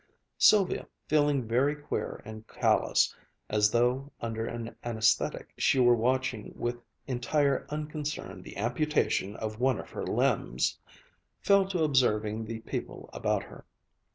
[0.39, 3.15] Sylvia, feeling very queer and callous,
[3.51, 9.77] as though, under an anaesthetic, she were watching with entire unconcern the amputation of one
[9.79, 10.79] of her limbs,
[11.39, 13.63] fell to observing the people about her.